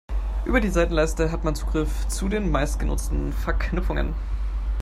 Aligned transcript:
Über 0.45 0.59
die 0.61 0.71
Seitenleiste 0.71 1.31
hat 1.31 1.43
man 1.43 1.53
Zugriff 1.53 2.07
zu 2.07 2.27
den 2.27 2.49
meistgenutzten 2.49 3.31
Verknüpfungen. 3.33 4.15